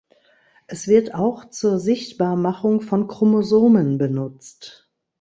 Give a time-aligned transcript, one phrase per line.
[0.65, 4.89] Es wird auch zur Sichtbarmachung von Chromosomen benutzt.